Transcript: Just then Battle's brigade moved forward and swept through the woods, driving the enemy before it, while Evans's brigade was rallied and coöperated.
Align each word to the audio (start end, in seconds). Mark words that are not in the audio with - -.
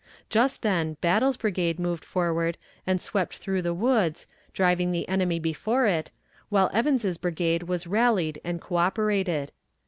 Just 0.31 0.63
then 0.63 0.93
Battle's 0.99 1.37
brigade 1.37 1.79
moved 1.79 2.03
forward 2.03 2.57
and 2.87 2.99
swept 2.99 3.35
through 3.37 3.61
the 3.61 3.71
woods, 3.71 4.25
driving 4.51 4.91
the 4.91 5.07
enemy 5.07 5.37
before 5.37 5.85
it, 5.85 6.09
while 6.49 6.71
Evans's 6.73 7.19
brigade 7.19 7.61
was 7.69 7.85
rallied 7.85 8.41
and 8.43 8.59
coöperated. 8.59 9.49